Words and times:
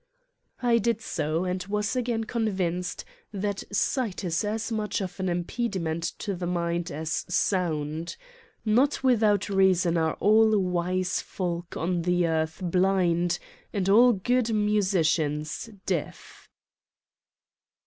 I 0.63 0.79
did 0.79 0.99
so 0.99 1.43
and 1.43 1.63
was 1.67 1.95
again 1.95 2.23
convinced 2.23 3.05
that 3.31 3.63
sight 3.71 4.23
is 4.23 4.43
as 4.43 4.71
much 4.71 4.99
of 4.99 5.19
an 5.19 5.29
impediment 5.29 6.01
to 6.21 6.33
the 6.33 6.47
mind 6.47 6.89
as 6.89 7.23
sound: 7.31 8.17
not 8.65 9.03
without 9.03 9.47
reason 9.47 9.97
are 9.97 10.15
all 10.15 10.57
wise 10.57 11.21
folk 11.21 11.77
on 11.77 12.01
the 12.01 12.25
earth 12.25 12.61
blind 12.63 13.37
and 13.73 13.87
all 13.89 14.13
good 14.13 14.51
musicians 14.51 15.69
deaf. 15.85 16.49